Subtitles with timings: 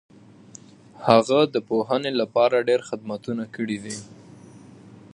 [1.07, 3.97] هغه د پوهنې لپاره ډېر خدمتونه کړي دي.